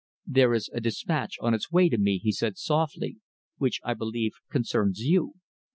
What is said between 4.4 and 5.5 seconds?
concerns you.